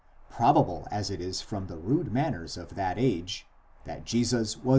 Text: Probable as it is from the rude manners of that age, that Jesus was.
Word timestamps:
Probable 0.31 0.87
as 0.89 1.11
it 1.11 1.21
is 1.21 1.41
from 1.41 1.67
the 1.67 1.77
rude 1.77 2.11
manners 2.11 2.57
of 2.57 2.69
that 2.73 2.97
age, 2.97 3.45
that 3.83 4.03
Jesus 4.03 4.57
was. 4.57 4.69